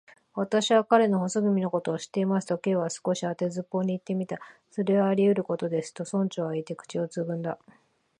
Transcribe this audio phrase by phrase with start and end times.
[0.33, 4.39] 「私は彼の細君のことも知っています」と、Ｋ は少し当てずっぽうにいってみた。
[4.71, 7.59] 「それはありうることです」と、村長はいって、口をつぐんだ。